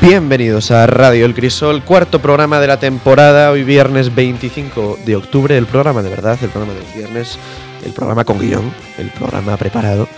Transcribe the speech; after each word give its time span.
Bienvenidos 0.00 0.70
a 0.70 0.86
Radio 0.86 1.26
El 1.26 1.34
Crisol, 1.34 1.84
cuarto 1.84 2.22
programa 2.22 2.58
de 2.58 2.66
la 2.66 2.80
temporada, 2.80 3.50
hoy 3.50 3.64
viernes 3.64 4.14
25 4.14 5.00
de 5.04 5.14
octubre, 5.14 5.58
el 5.58 5.66
programa 5.66 6.02
de 6.02 6.08
verdad, 6.08 6.38
el 6.40 6.48
programa 6.48 6.72
del 6.72 6.86
viernes, 6.94 7.38
el 7.84 7.92
programa 7.92 8.24
con 8.24 8.38
guion, 8.38 8.72
el 8.96 9.10
programa 9.10 9.58
preparado, 9.58 10.08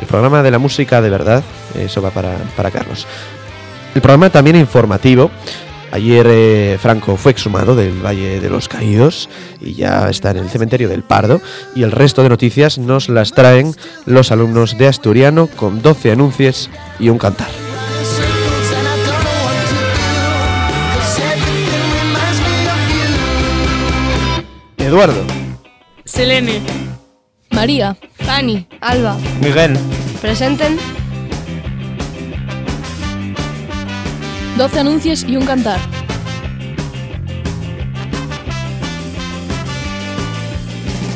el 0.00 0.06
programa 0.06 0.42
de 0.42 0.50
la 0.50 0.58
música 0.58 1.02
de 1.02 1.10
verdad, 1.10 1.44
eso 1.78 2.00
va 2.00 2.08
para, 2.10 2.38
para 2.56 2.70
Carlos. 2.70 3.06
El 3.94 4.00
programa 4.00 4.30
también 4.30 4.56
informativo, 4.56 5.30
ayer 5.92 6.26
eh, 6.30 6.78
Franco 6.80 7.18
fue 7.18 7.32
exhumado 7.32 7.76
del 7.76 8.02
Valle 8.02 8.40
de 8.40 8.48
los 8.48 8.66
Caídos 8.66 9.28
y 9.60 9.74
ya 9.74 10.08
está 10.08 10.30
en 10.30 10.38
el 10.38 10.48
cementerio 10.48 10.88
del 10.88 11.02
Pardo 11.02 11.42
y 11.76 11.82
el 11.82 11.92
resto 11.92 12.22
de 12.22 12.30
noticias 12.30 12.78
nos 12.78 13.10
las 13.10 13.32
traen 13.32 13.74
los 14.06 14.32
alumnos 14.32 14.78
de 14.78 14.86
Asturiano 14.86 15.48
con 15.48 15.82
12 15.82 16.12
anuncios 16.12 16.70
y 16.98 17.10
un 17.10 17.18
cantar. 17.18 17.67
Eduardo. 24.88 25.22
Selene. 26.06 26.62
María, 27.50 27.94
Fanny. 28.24 28.66
Alba, 28.80 29.18
Miguel. 29.38 29.78
presenten 30.22 30.78
12 34.56 34.80
anuncios 34.80 35.24
y 35.24 35.36
un 35.36 35.44
cantar. 35.44 35.78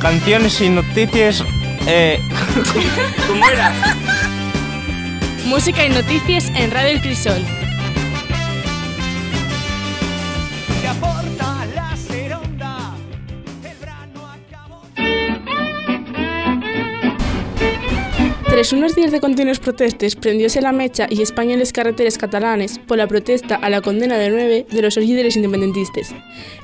Canciones 0.03 0.61
y 0.61 0.69
noticias. 0.69 1.42
Eh, 1.86 2.20
¿Cómo 3.27 3.47
era? 3.48 3.73
Música 5.47 5.86
y 5.86 5.89
noticias 5.89 6.51
en 6.55 6.70
Radio 6.70 6.91
El 6.91 7.01
Crisol. 7.01 7.42
Tras 18.62 18.74
unos 18.74 18.95
días 18.95 19.11
de 19.11 19.18
continuos 19.18 19.58
protestes, 19.58 20.14
prendióse 20.14 20.61
la 20.61 20.70
mecha 20.70 21.08
y 21.11 21.20
España 21.20 21.55
en 21.55 21.58
las 21.58 21.73
carreteras 21.73 22.17
catalanes 22.17 22.78
por 22.78 22.96
la 22.96 23.08
protesta 23.08 23.56
a 23.56 23.68
la 23.68 23.80
condena 23.80 24.17
de 24.18 24.30
nueve 24.30 24.67
de 24.70 24.83
los 24.83 24.96
líderes 24.96 25.34
independentistas. 25.34 26.14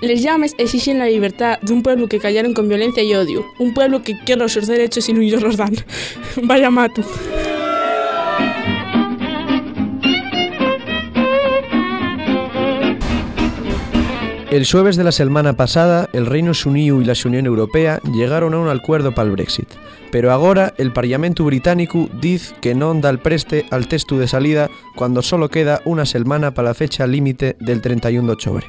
Les 0.00 0.22
llames 0.22 0.54
exigen 0.58 1.00
la 1.00 1.06
libertad 1.06 1.58
de 1.60 1.72
un 1.72 1.82
pueblo 1.82 2.06
que 2.06 2.20
callaron 2.20 2.54
con 2.54 2.68
violencia 2.68 3.02
y 3.02 3.16
odio, 3.16 3.44
un 3.58 3.74
pueblo 3.74 4.04
que 4.04 4.16
quiere 4.24 4.48
sus 4.48 4.68
derechos 4.68 5.08
y 5.08 5.12
no 5.12 5.40
los 5.40 5.56
dan. 5.56 5.74
Vaya 6.44 6.70
mato. 6.70 7.02
El 14.50 14.66
jueves 14.66 14.96
de 14.96 15.04
la 15.04 15.12
semana 15.12 15.52
pasada, 15.52 16.08
el 16.14 16.24
Reino 16.24 16.52
Unido 16.64 17.02
y 17.02 17.04
la 17.04 17.12
Unión 17.26 17.44
Europea 17.44 18.00
llegaron 18.14 18.54
a 18.54 18.58
un 18.58 18.70
acuerdo 18.70 19.12
para 19.12 19.26
el 19.26 19.32
Brexit. 19.32 19.68
Pero 20.10 20.32
agora 20.32 20.72
el 20.78 20.90
Parlamento 20.90 21.44
británico 21.44 22.08
diz 22.18 22.54
que 22.62 22.72
non 22.72 23.04
dá 23.04 23.12
el 23.12 23.20
preste 23.20 23.68
al 23.68 23.92
texto 23.92 24.16
de 24.16 24.24
salida 24.24 24.72
cuando 24.96 25.20
solo 25.20 25.52
queda 25.52 25.84
una 25.84 26.08
semana 26.08 26.56
para 26.56 26.72
la 26.72 26.74
fecha 26.74 27.04
límite 27.04 27.60
del 27.60 27.84
31 27.84 28.24
de 28.24 28.32
octubre. 28.32 28.64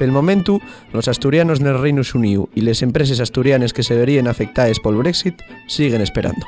Pel 0.00 0.08
momento, 0.08 0.56
los 0.96 1.04
asturianos 1.04 1.60
del 1.60 1.76
Reino 1.76 2.00
Unido 2.16 2.48
y 2.56 2.64
las 2.64 2.80
empresas 2.80 3.20
asturianas 3.20 3.76
que 3.76 3.84
se 3.84 3.92
verían 3.92 4.24
afectadas 4.24 4.80
por 4.80 4.96
el 4.96 5.04
Brexit 5.04 5.36
siguen 5.68 6.00
esperando. 6.00 6.40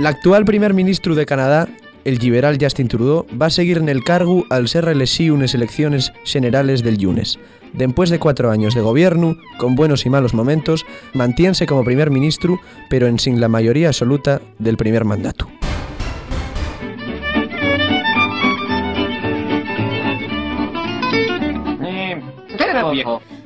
L'actual 0.00 0.48
primer 0.48 0.72
ministro 0.72 1.14
de 1.14 1.28
Canadá, 1.28 1.68
el 2.04 2.18
liberal 2.18 2.58
Justin 2.60 2.88
Trudeau, 2.88 3.26
va 3.40 3.46
a 3.46 3.50
seguir 3.50 3.78
en 3.78 3.88
el 3.88 4.04
cargo 4.04 4.44
al 4.50 4.68
ser 4.68 4.84
reelegido 4.84 5.34
en 5.34 5.42
las 5.42 5.54
elecciones 5.54 6.12
generales 6.24 6.82
del 6.82 7.00
lunes. 7.00 7.38
Después 7.72 8.10
de 8.10 8.18
cuatro 8.18 8.50
años 8.50 8.74
de 8.74 8.80
gobierno, 8.80 9.36
con 9.58 9.74
buenos 9.74 10.06
y 10.06 10.10
malos 10.10 10.32
momentos, 10.32 10.86
mantiense 11.12 11.66
como 11.66 11.84
primer 11.84 12.10
ministro, 12.10 12.60
pero 12.88 13.06
en 13.08 13.18
sin 13.18 13.40
la 13.40 13.48
mayoría 13.48 13.88
absoluta 13.88 14.40
del 14.58 14.76
primer 14.76 15.04
mandato. 15.04 15.48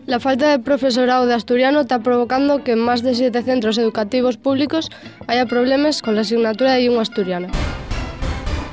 La 0.06 0.20
falta 0.20 0.50
de 0.50 0.58
profesorado 0.58 1.26
de 1.26 1.34
asturiano 1.34 1.80
está 1.80 2.02
provocando 2.02 2.64
que 2.64 2.72
en 2.72 2.80
más 2.80 3.02
de 3.02 3.14
siete 3.14 3.42
centros 3.42 3.76
educativos 3.78 4.36
públicos 4.36 4.90
haya 5.26 5.46
problemas 5.46 6.02
con 6.02 6.14
la 6.14 6.22
asignatura 6.22 6.72
de 6.72 6.80
lengua 6.80 7.02
asturiana. 7.02 7.48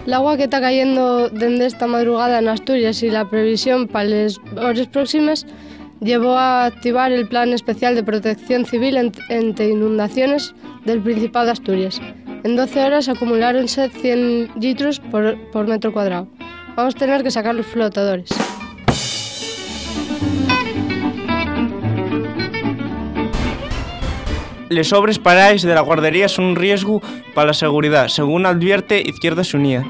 El 0.06 0.14
agua 0.14 0.38
que 0.38 0.44
está 0.44 0.62
cayendo 0.62 1.30
desde 1.30 1.66
esta 1.66 1.88
madrugada 1.88 2.38
en 2.38 2.48
Asturias 2.48 3.02
y 3.02 3.10
la 3.10 3.28
previsión 3.28 3.88
para 3.88 4.08
las 4.08 4.40
horas 4.56 4.88
próximas 4.88 5.48
llevó 6.00 6.38
a 6.38 6.66
activar 6.66 7.12
el 7.12 7.28
Plan 7.28 7.54
Especial 7.54 7.96
de 7.96 8.04
Protección 8.04 8.66
Civil 8.66 8.98
ante 8.98 9.68
inundaciones 9.68 10.54
del 10.86 11.02
Principado 11.02 11.48
de 11.48 11.54
Asturias. 11.54 12.00
En 12.44 12.56
12 12.56 12.86
horas 12.86 13.10
acumuláronse 13.10 13.90
100 13.90 14.52
litros 14.60 15.00
por, 15.00 15.36
por 15.50 15.68
metro 15.68 15.92
cuadrado. 15.92 16.28
Vamos 16.76 16.96
a 16.96 17.00
tener 17.00 17.24
que 17.24 17.32
sacar 17.32 17.56
los 17.56 17.66
flotadores. 17.66 18.30
Les 24.70 24.92
obres 24.94 25.20
paráis 25.20 25.62
de 25.62 25.76
la 25.76 25.82
guardería 25.82 26.28
son 26.28 26.46
un 26.46 26.56
riesgo 26.56 27.02
para 27.36 27.48
la 27.48 27.54
seguridad, 27.54 28.08
según 28.08 28.48
advierte 28.48 29.04
Izquierda 29.06 29.44
Unida. 29.54 29.86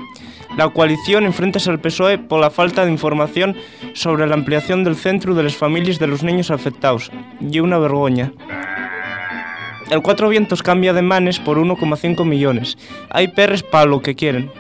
La 0.57 0.69
coalición 0.69 1.25
enfrenta 1.25 1.59
al 1.69 1.79
PSOE 1.79 2.17
por 2.17 2.41
la 2.41 2.49
falta 2.49 2.85
de 2.85 2.91
información 2.91 3.55
sobre 3.93 4.27
la 4.27 4.35
ampliación 4.35 4.83
del 4.83 4.95
centro 4.95 5.33
de 5.33 5.43
las 5.43 5.55
familias 5.55 5.97
de 5.97 6.07
los 6.07 6.23
niños 6.23 6.51
afectados. 6.51 7.09
Y 7.39 7.59
una 7.59 7.77
vergoña. 7.77 8.33
El 9.89 10.01
Cuatro 10.01 10.29
Vientos 10.29 10.61
cambia 10.61 10.93
de 10.93 11.01
manes 11.01 11.39
por 11.39 11.57
1,5 11.57 12.25
millones. 12.25 12.77
Hay 13.09 13.29
perres 13.29 13.63
para 13.63 13.85
lo 13.85 14.01
que 14.01 14.15
quieren. 14.15 14.51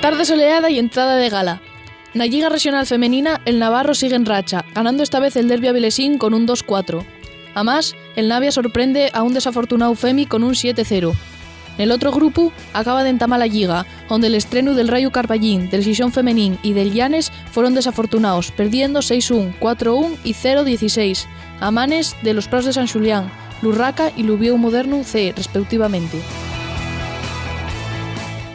Tarde 0.00 0.24
soleada 0.24 0.70
y 0.70 0.80
entrada 0.80 1.16
de 1.16 1.28
gala. 1.28 1.60
La 2.14 2.26
Liga 2.26 2.50
Regional 2.50 2.86
Femenina, 2.86 3.40
el 3.46 3.58
Navarro 3.58 3.94
sigue 3.94 4.16
en 4.16 4.26
racha, 4.26 4.66
ganando 4.74 5.02
esta 5.02 5.18
vez 5.18 5.34
el 5.36 5.48
Derby 5.48 5.68
Avilesín 5.68 6.18
con 6.18 6.34
un 6.34 6.46
2-4. 6.46 7.02
Además, 7.54 7.96
el 8.16 8.28
Navia 8.28 8.52
sorprende 8.52 9.10
a 9.14 9.22
un 9.22 9.32
desafortunado 9.32 9.94
Femi 9.94 10.26
con 10.26 10.44
un 10.44 10.52
7-0. 10.52 11.14
En 11.78 11.82
el 11.82 11.90
otro 11.90 12.12
grupo, 12.12 12.52
acaba 12.74 13.02
de 13.02 13.08
entamar 13.08 13.38
la 13.38 13.46
Liga, 13.46 13.86
donde 14.10 14.26
el 14.26 14.34
estreno 14.34 14.74
del 14.74 14.88
Rayo 14.88 15.10
Carballín, 15.10 15.70
del 15.70 15.84
Sison 15.84 16.12
Femenín 16.12 16.58
y 16.62 16.74
del 16.74 16.92
Llanes 16.92 17.32
fueron 17.50 17.74
desafortunados, 17.74 18.50
perdiendo 18.50 19.00
6-1, 19.00 19.58
4-1 19.58 20.18
y 20.22 20.34
0-16, 20.34 21.24
a 21.60 21.70
manes 21.70 22.14
de 22.22 22.34
los 22.34 22.46
Prados 22.46 22.66
de 22.66 22.72
San 22.74 22.88
Julián, 22.88 23.32
Lurraca 23.62 24.12
y 24.18 24.24
Lubieu 24.24 24.58
Moderno 24.58 25.02
C, 25.02 25.32
respectivamente. 25.34 26.18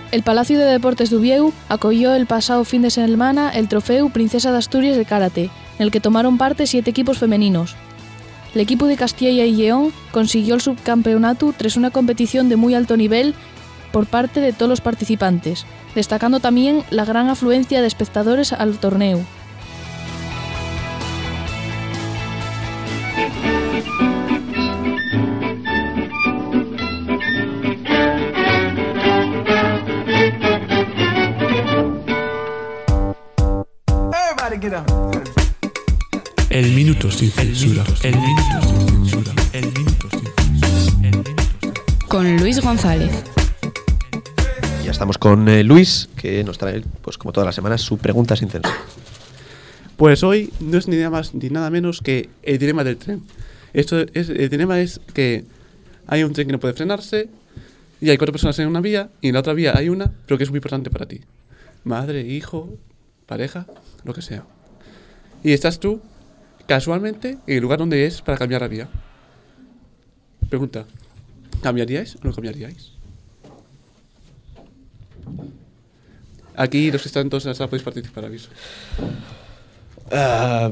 El 0.10 0.24
Palacio 0.24 0.58
de 0.58 0.64
Deportes 0.64 1.10
de 1.10 1.18
Ubieu 1.18 1.52
acogió 1.68 2.14
el 2.14 2.28
pasado 2.28 2.64
fin 2.64 2.82
de 2.82 2.90
semana 2.90 3.50
el 3.50 3.68
trofeo 3.68 4.08
Princesa 4.08 4.54
de 4.54 4.58
Asturias 4.58 4.96
de 4.96 5.04
Karate, 5.04 5.44
en 5.44 5.52
el 5.80 5.92
que 5.92 6.00
tomaron 6.00 6.38
parte 6.38 6.66
siete 6.66 6.92
equipos 6.92 7.18
femeninos. 7.18 7.76
El 8.56 8.62
equipo 8.62 8.88
de 8.88 8.96
Castilla 8.96 9.44
y 9.44 9.54
León 9.54 9.92
consiguió 10.12 10.56
el 10.56 10.62
subcampeonato 10.62 11.54
tras 11.56 11.76
una 11.76 11.92
competición 11.92 12.48
de 12.48 12.56
muy 12.56 12.74
alto 12.74 12.96
nivel 12.96 13.36
por 13.92 14.06
parte 14.06 14.40
de 14.40 14.54
todos 14.54 14.70
los 14.70 14.82
participantes, 14.82 15.66
destacando 15.94 16.40
también 16.40 16.84
la 16.90 17.04
gran 17.04 17.30
afluencia 17.30 17.82
de 17.82 17.88
espectadores 17.88 18.54
al 18.54 18.78
torneo. 18.78 19.20
El 36.50 36.74
minuto 36.74 37.10
sin 37.10 37.32
censura. 37.32 37.86
El 38.04 38.18
minuto 38.18 38.68
sin 38.68 39.06
censura. 39.06 39.34
El 39.54 39.66
minuto 39.68 40.10
sin 40.10 40.60
censura. 40.60 41.74
Con 42.10 42.36
Luis 42.36 42.60
González. 42.60 43.24
Ya 44.84 44.92
estamos 44.92 45.18
con 45.18 45.48
eh, 45.48 45.64
Luis, 45.64 46.10
que 46.18 46.44
nos 46.44 46.58
trae, 46.58 46.84
pues 47.02 47.18
como 47.18 47.32
todas 47.32 47.46
las 47.46 47.56
semanas, 47.56 47.80
su 47.80 47.98
pregunta 47.98 48.36
sin 48.36 48.50
censura. 48.50 48.76
Pues 49.96 50.22
hoy 50.24 50.52
no 50.60 50.78
es 50.78 50.90
ni 50.90 50.98
nada 50.98 51.12
más 51.12 51.34
ni 51.34 51.50
nada 51.50 51.70
menos 51.70 52.02
que 52.02 52.30
el 52.44 52.58
dilema 52.58 52.84
del 52.84 52.98
tren. 52.98 53.24
Esto 53.72 54.02
es, 54.14 54.28
el 54.28 54.50
dilema 54.50 54.82
es 54.82 55.00
que 55.14 55.46
hay 56.08 56.24
un 56.24 56.34
tren 56.34 56.46
que 56.46 56.52
no 56.52 56.60
puede 56.60 56.74
frenarse 56.74 57.30
y 58.02 58.10
hay 58.10 58.18
cuatro 58.18 58.34
personas 58.34 58.60
en 58.60 58.68
una 58.68 58.82
vía 58.82 59.12
y 59.22 59.30
en 59.30 59.36
la 59.36 59.40
otra 59.40 59.54
vía 59.54 59.78
hay 59.78 59.88
una, 59.88 60.12
pero 60.26 60.38
que 60.38 60.44
es 60.44 60.50
muy 60.50 60.58
importante 60.58 60.90
para 60.90 61.06
ti. 61.06 61.22
Madre, 61.86 62.20
hijo, 62.28 62.76
pareja, 63.28 63.66
lo 64.04 64.14
que 64.14 64.22
sea. 64.22 64.44
Y 65.44 65.54
estás 65.54 65.80
tú, 65.80 66.02
casualmente, 66.68 67.38
en 67.48 67.56
el 67.56 67.62
lugar 67.62 67.80
donde 67.80 68.06
es 68.06 68.22
para 68.22 68.38
cambiar 68.38 68.62
la 68.62 68.68
vía. 68.68 68.88
Pregunta, 70.50 70.86
¿cambiaríais 71.62 72.16
o 72.16 72.20
no 72.24 72.34
cambiaríais? 72.34 72.92
Aquí 76.56 76.92
los 76.92 77.02
que 77.04 77.08
están 77.10 77.30
todos 77.30 77.46
en 77.46 77.50
la 77.52 77.56
sala 77.56 77.70
podéis 77.70 77.84
participar, 77.84 78.26
aviso. 78.26 78.50
Ah, 80.12 80.72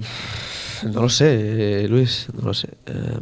no 0.83 1.01
lo 1.01 1.09
sé, 1.09 1.83
eh, 1.83 1.87
Luis, 1.87 2.27
no 2.33 2.47
lo 2.47 2.53
sé. 2.53 2.69
Eh, 2.87 3.17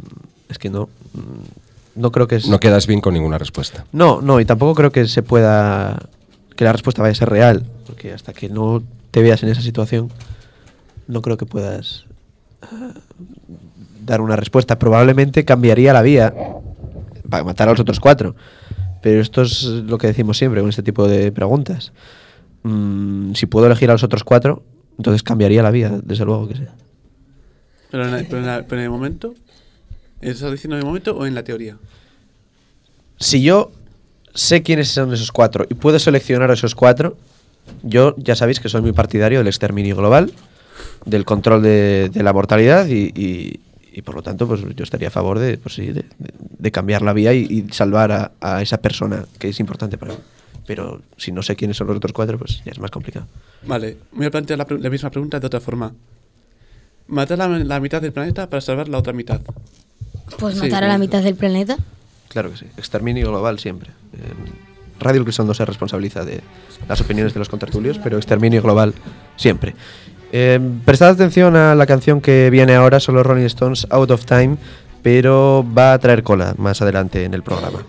es 0.48 0.58
que 0.58 0.70
no. 0.70 0.88
mm, 1.12 2.00
No 2.00 2.10
creo 2.10 2.26
que 2.26 2.36
es. 2.36 2.48
No 2.48 2.58
quedas 2.60 2.86
bien 2.86 3.00
con 3.00 3.14
ninguna 3.14 3.36
respuesta. 3.38 3.84
No, 3.92 4.22
no, 4.22 4.40
y 4.40 4.44
tampoco 4.44 4.74
creo 4.74 4.92
que 4.92 5.06
se 5.06 5.22
pueda. 5.22 6.08
que 6.56 6.64
la 6.64 6.72
respuesta 6.72 7.02
vaya 7.02 7.12
a 7.12 7.16
ser 7.16 7.28
real. 7.28 7.66
Porque 7.86 8.12
hasta 8.12 8.32
que 8.32 8.48
no 8.48 8.82
te 9.10 9.22
veas 9.22 9.42
en 9.42 9.50
esa 9.50 9.60
situación, 9.60 10.10
no 11.06 11.22
creo 11.22 11.36
que 11.36 11.46
puedas 11.46 12.04
ah, 12.62 12.92
dar 14.04 14.20
una 14.20 14.36
respuesta. 14.36 14.78
Probablemente 14.78 15.44
cambiaría 15.44 15.92
la 15.92 16.02
vía 16.02 16.34
para 17.28 17.44
matar 17.44 17.68
a 17.68 17.72
los 17.72 17.80
otros 17.80 18.00
cuatro. 18.00 18.34
Pero 19.02 19.20
esto 19.20 19.42
es 19.42 19.64
lo 19.64 19.98
que 19.98 20.06
decimos 20.06 20.38
siempre 20.38 20.60
con 20.60 20.70
este 20.70 20.82
tipo 20.82 21.06
de 21.06 21.30
preguntas. 21.32 21.92
Mm, 22.62 23.34
si 23.34 23.46
puedo 23.46 23.66
elegir 23.66 23.90
a 23.90 23.92
los 23.92 24.02
otros 24.02 24.24
cuatro, 24.24 24.62
entonces 24.96 25.22
cambiaría 25.22 25.62
la 25.62 25.70
vía, 25.70 26.00
desde 26.02 26.24
luego 26.24 26.48
que 26.48 26.54
sí. 26.56 26.62
Pero 27.90 28.08
en, 28.16 28.26
pero 28.26 28.38
en 28.38 28.46
la- 28.46 28.62
pero 28.66 28.80
en 28.80 28.84
el 28.84 28.90
momento, 28.90 29.34
¿estás 30.20 30.50
diciendo 30.52 30.76
en 30.76 30.80
el 30.80 30.86
momento 30.86 31.16
o 31.16 31.26
en 31.26 31.34
la 31.34 31.42
teoría? 31.44 31.76
si 33.16 33.42
yo 33.42 33.70
sé 34.34 34.62
quiénes 34.62 34.88
son 34.88 35.12
esos 35.14 35.30
cuatro 35.30 35.64
y 35.70 35.74
puedo 35.74 35.98
seleccionar 35.98 36.50
a 36.50 36.54
esos 36.54 36.74
cuatro, 36.74 37.16
yo 37.82 38.14
ya 38.18 38.34
sabéis 38.34 38.58
que 38.60 38.68
soy 38.68 38.82
muy 38.82 38.92
partidario 38.92 39.38
del 39.38 39.46
exterminio 39.46 39.94
global, 39.96 40.32
del 41.04 41.24
control 41.24 41.62
de, 41.62 42.10
de 42.12 42.22
la 42.22 42.32
mortalidad 42.32 42.86
y, 42.86 43.12
y- 43.14 43.60
y, 43.96 44.02
por 44.02 44.16
lo 44.16 44.22
tanto 44.22 44.48
pues 44.48 44.60
yo 44.74 44.82
estaría 44.82 45.06
a 45.06 45.10
favor 45.12 45.38
de, 45.38 45.56
pues, 45.56 45.76
sí, 45.76 45.92
de, 45.92 46.70
cambiar 46.72 47.02
la 47.02 47.12
vía 47.12 47.32
y, 47.32 47.42
y 47.48 47.72
salvar 47.72 48.10
a, 48.10 48.32
a 48.40 48.60
esa 48.60 48.78
persona 48.78 49.24
que 49.38 49.48
es 49.50 49.60
importante 49.60 49.96
para 49.98 50.14
mí. 50.14 50.18
Pero 50.66 51.00
si 51.16 51.30
no 51.30 51.42
sé 51.42 51.54
quiénes 51.54 51.76
son 51.76 51.86
los 51.86 51.96
otros 51.98 52.12
cuatro, 52.12 52.36
pues 52.36 52.60
ya 52.64 52.72
es 52.72 52.78
más 52.80 52.90
complicado. 52.90 53.26
Vale, 53.66 53.96
voy 54.12 54.26
a 54.26 54.30
plantear 54.32 54.58
la, 54.58 54.64
pre- 54.64 54.80
la 54.80 54.90
misma 54.90 55.10
pregunta 55.10 55.38
de 55.38 55.46
otra 55.46 55.60
forma. 55.60 55.92
Matar 57.06 57.38
la, 57.38 57.46
la 57.48 57.80
mitad 57.80 58.00
del 58.02 58.12
planeta 58.12 58.48
para 58.48 58.60
salvar 58.60 58.88
la 58.88 58.98
otra 58.98 59.12
mitad. 59.12 59.40
Pues 60.38 60.54
Sí, 60.54 60.62
matar 60.62 60.84
a 60.84 60.88
la 60.88 60.98
mitad 60.98 61.22
del 61.22 61.34
planeta. 61.36 61.76
Claro 62.28 62.50
que 62.50 62.56
sí, 62.56 62.66
exterminio 62.76 63.28
global 63.28 63.58
siempre. 63.60 63.90
Eh, 64.14 64.16
Radio 64.98 65.22
Crisol 65.22 65.46
no 65.46 65.54
se 65.54 65.64
responsabiliza 65.64 66.24
de 66.24 66.40
las 66.88 67.00
opiniones 67.00 67.34
de 67.34 67.38
los 67.38 67.48
contertulios, 67.48 67.98
pero 67.98 68.16
exterminio 68.16 68.62
global 68.62 68.94
siempre. 69.36 69.74
Eh, 70.36 70.58
prestad 70.84 71.10
atención 71.10 71.54
a 71.54 71.76
la 71.76 71.86
canción 71.86 72.20
que 72.20 72.50
viene 72.50 72.74
ahora, 72.74 72.98
solo 72.98 73.22
Rolling 73.22 73.44
Stones, 73.44 73.86
Out 73.88 74.10
of 74.10 74.24
Time, 74.24 74.56
pero 75.00 75.64
va 75.64 75.92
a 75.92 75.98
traer 76.00 76.24
cola 76.24 76.56
más 76.58 76.82
adelante 76.82 77.24
en 77.24 77.34
el 77.34 77.44
programa. 77.44 77.84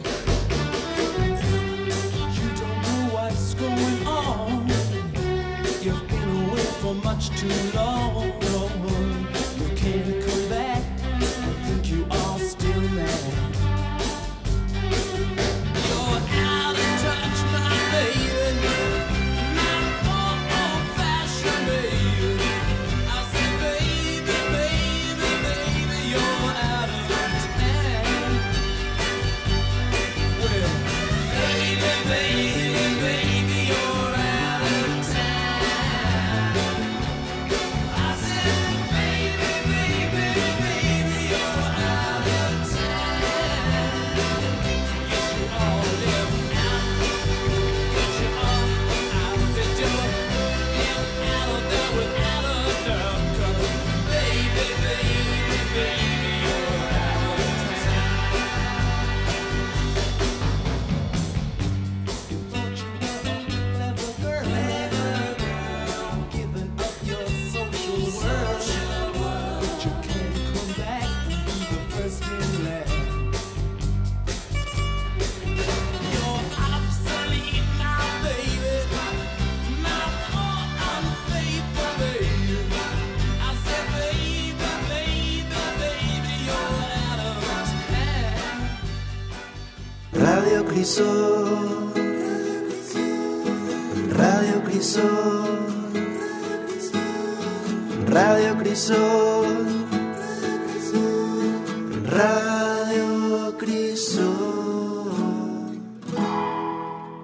Crisol. 90.85 91.94
Radio 94.11 94.63
Crisol. 94.63 95.92
Radio 98.07 98.56
Crisol. 98.59 99.65
Radio 102.07 103.57
Crisol. 103.57 104.30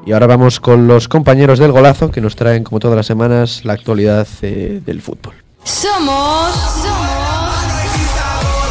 Y 0.07 0.11
ahora 0.11 0.25
vamos 0.25 0.59
con 0.59 0.87
los 0.87 1.07
compañeros 1.07 1.59
del 1.59 1.71
golazo 1.71 2.09
que 2.09 2.19
nos 2.19 2.35
traen, 2.35 2.63
como 2.63 2.79
todas 2.79 2.97
las 2.97 3.05
semanas, 3.05 3.63
la 3.63 3.73
actualidad 3.73 4.27
eh, 4.41 4.81
del 4.83 5.03
fútbol. 5.03 5.35
Somos. 5.63 6.51
Somos. 6.81 7.19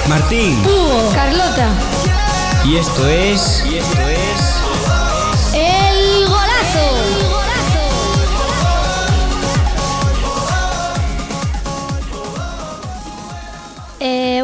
Martín. 0.08 0.58
Hugo. 0.64 1.12
Carlota. 1.14 1.68
Y 2.64 2.74
esto 2.74 3.06
es. 3.06 3.64
Y 3.70 3.76
esto 3.76 4.00
es. 4.00 4.09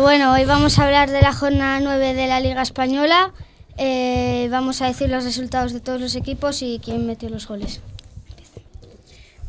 Bueno, 0.06 0.32
hoy 0.32 0.44
vamos 0.44 0.78
a 0.78 0.84
hablar 0.84 1.10
de 1.10 1.20
la 1.20 1.32
jornada 1.32 1.80
9 1.80 2.14
de 2.14 2.28
la 2.28 2.38
Liga 2.38 2.62
Española. 2.62 3.32
Eh, 3.76 4.46
vamos 4.52 4.80
a 4.80 4.86
decir 4.86 5.10
los 5.10 5.24
resultados 5.24 5.72
de 5.72 5.80
todos 5.80 6.00
los 6.00 6.14
equipos 6.14 6.62
y 6.62 6.80
quién 6.80 7.08
metió 7.08 7.28
los 7.28 7.48
goles. 7.48 7.80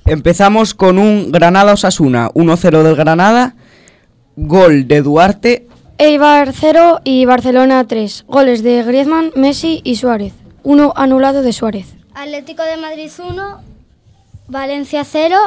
Empezamos 0.07 0.73
con 0.73 0.97
un 0.97 1.31
Granada 1.31 1.73
Osasuna 1.73 2.31
1-0 2.31 2.81
del 2.81 2.95
Granada. 2.95 3.53
Gol 4.35 4.87
de 4.87 5.03
Duarte 5.03 5.67
Eibar 5.99 6.51
0 6.51 7.01
y 7.03 7.25
Barcelona 7.25 7.85
3. 7.85 8.25
Goles 8.27 8.63
de 8.63 8.81
Griezmann, 8.81 9.33
Messi 9.35 9.81
y 9.83 9.97
Suárez. 9.97 10.33
Uno 10.63 10.91
anulado 10.95 11.43
de 11.43 11.53
Suárez. 11.53 11.85
Atlético 12.15 12.63
de 12.63 12.77
Madrid 12.77 13.11
1, 13.15 13.61
Valencia 14.47 15.03
0, 15.03 15.37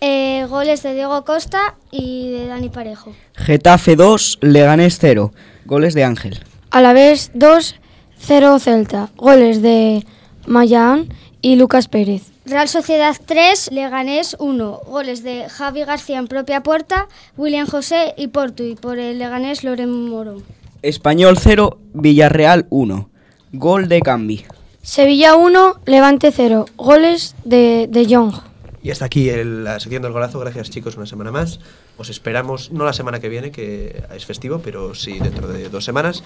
eh, 0.00 0.46
goles 0.48 0.82
de 0.82 0.94
Diego 0.94 1.24
Costa 1.24 1.76
y 1.90 2.30
de 2.30 2.46
Dani 2.46 2.68
Parejo. 2.68 3.12
Getafe 3.34 3.96
2, 3.96 4.38
Leganés 4.42 4.98
0. 5.00 5.32
Goles 5.64 5.94
de 5.94 6.04
Ángel. 6.04 6.40
Alavés 6.70 7.30
2, 7.34 7.74
0 8.18 8.58
Celta. 8.58 9.10
Goles 9.16 9.62
de 9.62 10.04
Mayán 10.46 11.08
y 11.40 11.56
Lucas 11.56 11.88
Pérez. 11.88 12.22
Real 12.44 12.68
Sociedad 12.68 13.14
3, 13.26 13.72
Leganés 13.72 14.34
1, 14.38 14.80
goles 14.86 15.22
de 15.22 15.50
Javi 15.50 15.84
García 15.84 16.18
en 16.18 16.28
propia 16.28 16.62
puerta, 16.62 17.06
William 17.36 17.66
José 17.66 18.14
y 18.16 18.28
Porto 18.28 18.64
y 18.64 18.74
por 18.74 18.98
el 18.98 19.18
Leganés 19.18 19.64
Loren 19.64 20.08
Moro. 20.08 20.40
Español 20.80 21.36
0, 21.38 21.78
Villarreal 21.92 22.66
1. 22.70 23.10
Gol 23.52 23.88
de 23.88 24.00
Cambi. 24.00 24.46
Sevilla 24.80 25.36
1, 25.36 25.80
Levante 25.84 26.32
0. 26.32 26.64
Goles 26.76 27.34
de, 27.44 27.86
de 27.90 28.06
Jong. 28.08 28.47
Y 28.88 28.90
hasta 28.90 29.04
aquí 29.04 29.28
el- 29.28 29.64
la 29.64 29.78
sección 29.80 30.00
del 30.02 30.12
golazo. 30.12 30.40
Gracias, 30.40 30.70
chicos, 30.70 30.96
una 30.96 31.04
semana 31.04 31.30
más. 31.30 31.60
Os 31.98 32.08
esperamos, 32.08 32.72
no 32.72 32.86
la 32.86 32.94
semana 32.94 33.20
que 33.20 33.28
viene, 33.28 33.50
que 33.50 34.02
es 34.16 34.24
festivo, 34.24 34.62
pero 34.64 34.94
sí 34.94 35.18
dentro 35.18 35.46
de 35.46 35.68
dos 35.68 35.84
semanas. 35.84 36.24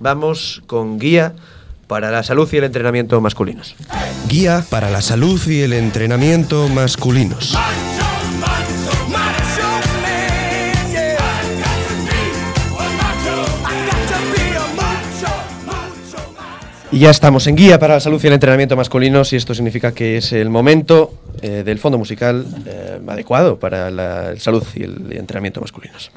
Vamos 0.00 0.62
con 0.66 0.98
guía 0.98 1.34
para 1.86 2.10
la 2.10 2.22
salud 2.22 2.48
y 2.50 2.56
el 2.56 2.64
entrenamiento 2.64 3.20
masculinos. 3.20 3.76
Guía 4.26 4.64
para 4.70 4.88
la 4.88 5.02
salud 5.02 5.38
y 5.48 5.60
el 5.60 5.74
entrenamiento 5.74 6.66
masculinos. 6.70 7.54
Y 16.90 17.00
ya 17.00 17.10
estamos 17.10 17.46
en 17.46 17.54
guía 17.56 17.78
para 17.78 17.94
la 17.94 18.00
salud 18.00 18.20
y 18.24 18.26
el 18.28 18.32
entrenamiento 18.32 18.74
masculinos 18.74 19.32
y 19.32 19.36
esto 19.36 19.54
significa 19.54 19.92
que 19.92 20.16
es 20.16 20.32
el 20.32 20.48
momento 20.48 21.12
eh, 21.42 21.62
del 21.64 21.78
fondo 21.78 21.98
musical 21.98 22.46
eh, 22.66 23.00
adecuado 23.06 23.58
para 23.58 23.90
la 23.90 24.36
salud 24.38 24.64
y 24.74 24.82
el 24.82 25.12
entrenamiento 25.12 25.60
masculinos. 25.60 26.10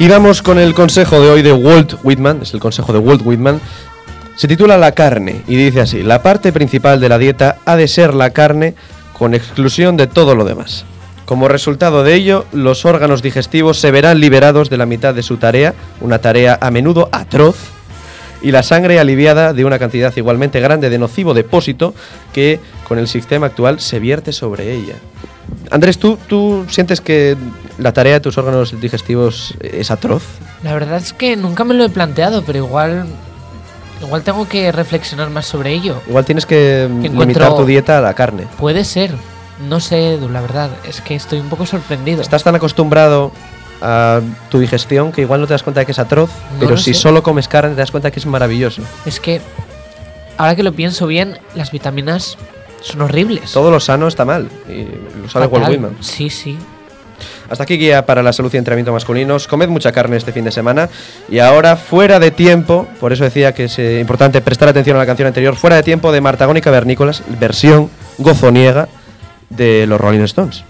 Y 0.00 0.08
vamos 0.08 0.40
con 0.40 0.58
el 0.58 0.72
consejo 0.72 1.20
de 1.20 1.28
hoy 1.28 1.42
de 1.42 1.52
Walt 1.52 1.96
Whitman, 2.02 2.40
es 2.40 2.54
el 2.54 2.60
consejo 2.60 2.90
de 2.94 2.98
Walt 2.98 3.20
Whitman. 3.22 3.60
Se 4.34 4.48
titula 4.48 4.78
La 4.78 4.92
carne 4.92 5.42
y 5.46 5.56
dice 5.56 5.82
así, 5.82 6.02
la 6.02 6.22
parte 6.22 6.54
principal 6.54 7.00
de 7.00 7.10
la 7.10 7.18
dieta 7.18 7.58
ha 7.66 7.76
de 7.76 7.86
ser 7.86 8.14
la 8.14 8.30
carne 8.30 8.74
con 9.12 9.34
exclusión 9.34 9.98
de 9.98 10.06
todo 10.06 10.34
lo 10.34 10.46
demás. 10.46 10.86
Como 11.30 11.46
resultado 11.46 12.02
de 12.02 12.14
ello, 12.14 12.44
los 12.50 12.84
órganos 12.84 13.22
digestivos 13.22 13.78
se 13.78 13.92
verán 13.92 14.18
liberados 14.18 14.68
de 14.68 14.76
la 14.76 14.84
mitad 14.84 15.14
de 15.14 15.22
su 15.22 15.36
tarea, 15.36 15.74
una 16.00 16.18
tarea 16.18 16.58
a 16.60 16.72
menudo 16.72 17.08
atroz, 17.12 17.54
y 18.42 18.50
la 18.50 18.64
sangre 18.64 18.98
aliviada 18.98 19.52
de 19.52 19.64
una 19.64 19.78
cantidad 19.78 20.12
igualmente 20.16 20.58
grande 20.58 20.90
de 20.90 20.98
nocivo 20.98 21.32
depósito 21.32 21.94
que 22.32 22.58
con 22.88 22.98
el 22.98 23.06
sistema 23.06 23.46
actual 23.46 23.78
se 23.78 24.00
vierte 24.00 24.32
sobre 24.32 24.74
ella. 24.74 24.94
Andrés, 25.70 26.00
¿tú, 26.00 26.18
¿tú 26.26 26.66
sientes 26.68 27.00
que 27.00 27.36
la 27.78 27.92
tarea 27.92 28.14
de 28.14 28.20
tus 28.20 28.36
órganos 28.36 28.80
digestivos 28.80 29.54
es 29.60 29.92
atroz? 29.92 30.24
La 30.64 30.74
verdad 30.74 30.96
es 30.96 31.12
que 31.12 31.36
nunca 31.36 31.62
me 31.62 31.74
lo 31.74 31.84
he 31.84 31.90
planteado, 31.90 32.42
pero 32.42 32.58
igual. 32.58 33.06
Igual 34.02 34.22
tengo 34.24 34.48
que 34.48 34.72
reflexionar 34.72 35.30
más 35.30 35.46
sobre 35.46 35.74
ello. 35.74 36.02
Igual 36.08 36.24
tienes 36.24 36.44
que 36.44 36.86
Encuentro- 36.86 37.20
limitar 37.20 37.54
tu 37.54 37.64
dieta 37.66 37.98
a 37.98 38.00
la 38.00 38.14
carne. 38.14 38.48
Puede 38.58 38.84
ser. 38.84 39.12
No 39.68 39.80
sé, 39.80 40.14
Edu, 40.14 40.28
la 40.28 40.40
verdad. 40.40 40.70
Es 40.84 41.00
que 41.00 41.14
estoy 41.14 41.40
un 41.40 41.48
poco 41.48 41.66
sorprendido. 41.66 42.22
Estás 42.22 42.42
tan 42.44 42.54
acostumbrado 42.54 43.32
a 43.82 44.20
tu 44.50 44.58
digestión 44.58 45.12
que 45.12 45.22
igual 45.22 45.40
no 45.40 45.46
te 45.46 45.54
das 45.54 45.62
cuenta 45.62 45.80
de 45.80 45.86
que 45.86 45.92
es 45.92 45.98
atroz, 45.98 46.30
No 46.54 46.60
pero 46.60 46.76
si 46.76 46.94
sé. 46.94 47.00
solo 47.00 47.22
comes 47.22 47.48
carne 47.48 47.70
te 47.70 47.80
das 47.80 47.90
cuenta 47.90 48.10
que 48.10 48.20
es 48.20 48.26
maravilloso. 48.26 48.82
Es 49.06 49.20
que. 49.20 49.40
Ahora 50.38 50.56
que 50.56 50.62
lo 50.62 50.72
pienso 50.72 51.06
bien, 51.06 51.38
las 51.54 51.70
vitaminas 51.70 52.38
son 52.80 53.02
horribles. 53.02 53.52
Todo 53.52 53.70
lo 53.70 53.78
sano 53.80 54.08
está 54.08 54.24
mal, 54.24 54.48
y 54.68 54.86
lo 55.22 55.28
sabe 55.28 55.46
Walt. 55.46 56.00
Sí, 56.00 56.30
sí. 56.30 56.58
Hasta 57.50 57.64
aquí 57.64 57.76
guía 57.76 58.06
para 58.06 58.22
la 58.22 58.32
salud 58.32 58.50
y 58.54 58.56
entrenamiento 58.56 58.92
masculinos. 58.92 59.46
Comed 59.46 59.68
mucha 59.68 59.92
carne 59.92 60.16
este 60.16 60.32
fin 60.32 60.44
de 60.44 60.52
semana. 60.52 60.88
Y 61.28 61.40
ahora, 61.40 61.76
fuera 61.76 62.18
de 62.18 62.30
tiempo, 62.30 62.86
por 63.00 63.12
eso 63.12 63.24
decía 63.24 63.52
que 63.52 63.64
es 63.64 63.78
eh, 63.78 63.98
importante 64.00 64.40
prestar 64.40 64.68
atención 64.68 64.96
a 64.96 65.00
la 65.00 65.06
canción 65.06 65.26
anterior, 65.26 65.56
fuera 65.56 65.76
de 65.76 65.82
tiempo 65.82 66.12
de 66.12 66.20
Martagónica 66.22 66.70
Vernícolas, 66.70 67.22
versión 67.38 67.90
gozoniega 68.18 68.88
de 69.50 69.86
los 69.86 70.00
Rolling 70.00 70.20
Stones. 70.20 70.64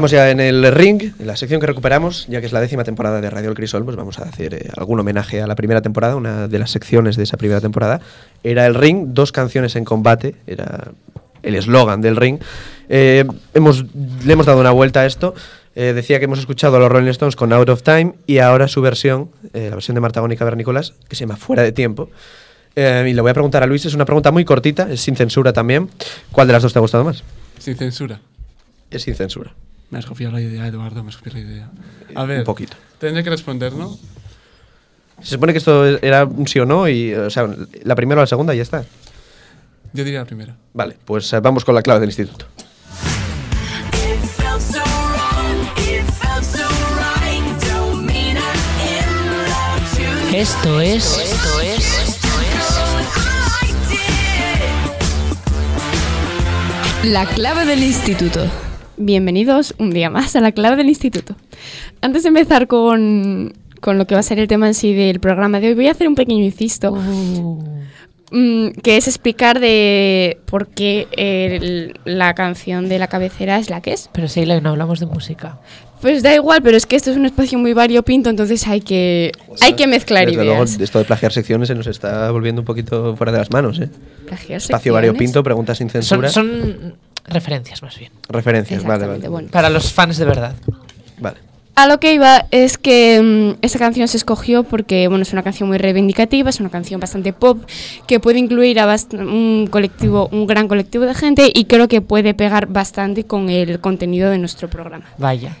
Estamos 0.00 0.12
ya 0.12 0.30
en 0.30 0.40
el 0.40 0.72
ring, 0.72 1.12
en 1.18 1.26
la 1.26 1.36
sección 1.36 1.60
que 1.60 1.66
recuperamos, 1.66 2.26
ya 2.26 2.40
que 2.40 2.46
es 2.46 2.52
la 2.54 2.60
décima 2.62 2.84
temporada 2.84 3.20
de 3.20 3.28
Radio 3.28 3.50
El 3.50 3.54
Crisol, 3.54 3.84
pues 3.84 3.98
vamos 3.98 4.18
a 4.18 4.22
hacer 4.22 4.54
eh, 4.54 4.70
algún 4.78 4.98
homenaje 4.98 5.42
a 5.42 5.46
la 5.46 5.54
primera 5.54 5.82
temporada, 5.82 6.16
una 6.16 6.48
de 6.48 6.58
las 6.58 6.70
secciones 6.70 7.16
de 7.16 7.24
esa 7.24 7.36
primera 7.36 7.60
temporada. 7.60 8.00
Era 8.42 8.64
el 8.64 8.74
ring, 8.74 9.08
dos 9.08 9.30
canciones 9.30 9.76
en 9.76 9.84
combate, 9.84 10.36
era 10.46 10.92
el 11.42 11.54
eslogan 11.54 12.00
del 12.00 12.16
ring. 12.16 12.38
Eh, 12.88 13.26
hemos, 13.52 13.84
le 14.24 14.32
hemos 14.32 14.46
dado 14.46 14.58
una 14.58 14.70
vuelta 14.70 15.00
a 15.00 15.06
esto. 15.06 15.34
Eh, 15.74 15.92
decía 15.92 16.18
que 16.18 16.24
hemos 16.24 16.38
escuchado 16.38 16.78
a 16.78 16.80
los 16.80 16.90
Rolling 16.90 17.10
Stones 17.10 17.36
con 17.36 17.52
Out 17.52 17.68
of 17.68 17.82
Time 17.82 18.14
y 18.26 18.38
ahora 18.38 18.68
su 18.68 18.80
versión, 18.80 19.28
la 19.52 19.74
versión 19.74 19.96
de 19.96 20.00
Marta 20.00 20.20
Gónica 20.20 20.46
Vernícolas, 20.46 20.94
que 21.10 21.14
se 21.14 21.26
llama 21.26 21.36
Fuera 21.36 21.62
de 21.62 21.72
Tiempo. 21.72 22.08
Y 22.74 22.80
le 23.12 23.20
voy 23.20 23.32
a 23.32 23.34
preguntar 23.34 23.62
a 23.62 23.66
Luis, 23.66 23.84
es 23.84 23.92
una 23.92 24.06
pregunta 24.06 24.30
muy 24.30 24.46
cortita, 24.46 24.90
es 24.90 25.02
sin 25.02 25.14
censura 25.14 25.52
también. 25.52 25.90
¿Cuál 26.32 26.46
de 26.46 26.54
las 26.54 26.62
dos 26.62 26.72
te 26.72 26.78
ha 26.78 26.80
gustado 26.80 27.04
más? 27.04 27.22
Sin 27.58 27.76
censura. 27.76 28.22
Es 28.90 29.02
sin 29.02 29.14
censura. 29.14 29.52
Me 29.90 29.98
has 29.98 30.06
copiado 30.06 30.32
la 30.32 30.40
idea, 30.40 30.66
Eduardo, 30.66 31.02
me 31.02 31.08
has 31.10 31.16
copiado 31.16 31.38
la 31.40 31.44
idea. 31.44 31.70
A 32.14 32.24
ver, 32.24 32.38
Un 32.40 32.44
poquito. 32.44 32.76
tendré 32.98 33.24
que 33.24 33.30
responder, 33.30 33.72
¿no? 33.72 33.98
Se 35.22 35.30
supone 35.30 35.52
que 35.52 35.58
esto 35.58 35.84
era 35.98 36.24
un 36.24 36.46
sí 36.48 36.58
o 36.60 36.64
no 36.66 36.88
y, 36.88 37.12
o 37.12 37.28
sea, 37.28 37.48
la 37.82 37.94
primera 37.94 38.20
o 38.20 38.22
la 38.22 38.26
segunda 38.26 38.54
y 38.54 38.58
ya 38.58 38.62
está. 38.62 38.84
Yo 39.92 40.04
diría 40.04 40.20
la 40.20 40.24
primera. 40.26 40.56
Vale, 40.72 40.96
pues 41.04 41.32
eh, 41.32 41.40
vamos 41.40 41.64
con 41.64 41.74
la 41.74 41.82
clave 41.82 42.00
del 42.00 42.08
instituto. 42.10 42.46
Esto 50.32 50.80
es. 50.80 51.18
Esto 51.18 51.60
es. 51.60 52.16
La 57.04 57.26
clave 57.26 57.64
del 57.64 57.82
instituto. 57.82 58.46
Bienvenidos 59.02 59.74
un 59.78 59.90
día 59.92 60.10
más 60.10 60.36
a 60.36 60.42
la 60.42 60.52
clave 60.52 60.76
del 60.76 60.90
instituto. 60.90 61.34
Antes 62.02 62.22
de 62.22 62.28
empezar 62.28 62.66
con, 62.66 63.54
con 63.80 63.96
lo 63.96 64.06
que 64.06 64.12
va 64.14 64.20
a 64.20 64.22
ser 64.22 64.38
el 64.38 64.46
tema 64.46 64.66
en 64.66 64.74
sí 64.74 64.92
del 64.92 65.20
programa 65.20 65.58
de 65.58 65.68
hoy, 65.68 65.74
voy 65.74 65.88
a 65.88 65.92
hacer 65.92 66.06
un 66.06 66.14
pequeño 66.14 66.44
incisto. 66.44 66.92
mm, 68.32 68.72
que 68.82 68.96
es 68.98 69.08
explicar 69.08 69.58
de 69.58 70.38
por 70.44 70.68
qué 70.68 71.08
el- 71.16 71.94
la 72.04 72.34
canción 72.34 72.90
de 72.90 72.98
la 72.98 73.08
cabecera 73.08 73.58
es 73.58 73.70
la 73.70 73.80
que 73.80 73.94
es. 73.94 74.10
Pero 74.12 74.26
Sheila, 74.28 74.60
no 74.60 74.68
hablamos 74.70 75.00
de 75.00 75.06
música. 75.06 75.58
Pues 76.02 76.22
da 76.22 76.34
igual, 76.34 76.60
pero 76.62 76.76
es 76.76 76.84
que 76.86 76.94
esto 76.96 77.10
es 77.10 77.16
un 77.16 77.24
espacio 77.26 77.58
muy 77.58 77.72
variopinto, 77.72 78.28
entonces 78.30 78.66
hay 78.68 78.82
que, 78.82 79.32
hay 79.62 79.72
que 79.72 79.86
mezclar 79.86 80.26
Desde 80.26 80.42
ideas. 80.44 80.46
luego, 80.70 80.84
esto 80.84 80.98
de 80.98 81.04
plagiar 81.06 81.32
secciones 81.32 81.68
se 81.68 81.74
nos 81.74 81.86
está 81.86 82.30
volviendo 82.30 82.60
un 82.62 82.66
poquito 82.66 83.16
fuera 83.16 83.32
de 83.32 83.38
las 83.38 83.50
manos, 83.50 83.80
¿eh? 83.80 83.88
Plagiar 84.26 84.58
Espacio 84.58 84.76
secciones. 84.76 84.92
variopinto, 84.94 85.42
preguntas 85.42 85.78
sin 85.78 85.88
Son, 85.90 86.02
censura. 86.02 86.28
son 86.28 86.94
referencias 87.30 87.82
más 87.82 87.98
bien. 87.98 88.12
Referencias, 88.28 88.82
vale, 88.82 89.06
vale. 89.06 89.16
Exactamente, 89.16 89.28
bueno. 89.28 89.48
Para 89.50 89.70
los 89.70 89.92
fans 89.92 90.18
de 90.18 90.24
verdad. 90.24 90.54
Vale. 91.18 91.38
A 91.76 91.86
lo 91.86 91.98
que 92.00 92.12
iba 92.12 92.46
es 92.50 92.76
que 92.76 93.22
mm, 93.22 93.64
esta 93.64 93.78
canción 93.78 94.06
se 94.08 94.16
escogió 94.18 94.64
porque 94.64 95.08
bueno, 95.08 95.22
es 95.22 95.32
una 95.32 95.42
canción 95.42 95.68
muy 95.68 95.78
reivindicativa, 95.78 96.50
es 96.50 96.60
una 96.60 96.68
canción 96.68 97.00
bastante 97.00 97.32
pop 97.32 97.62
que 98.06 98.20
puede 98.20 98.38
incluir 98.38 98.78
a 98.80 98.86
bast- 98.86 99.14
un 99.18 99.66
colectivo, 99.70 100.28
un 100.32 100.46
gran 100.46 100.68
colectivo 100.68 101.04
de 101.06 101.14
gente 101.14 101.50
y 101.54 101.64
creo 101.64 101.88
que 101.88 102.02
puede 102.02 102.34
pegar 102.34 102.66
bastante 102.66 103.24
con 103.24 103.48
el 103.48 103.80
contenido 103.80 104.28
de 104.30 104.36
nuestro 104.38 104.68
programa. 104.68 105.06
Vaya. 105.16 105.56